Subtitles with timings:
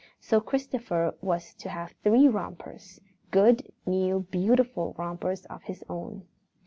[0.19, 6.25] So Christopher was to have three rompers good, new, beautiful rompers of his own.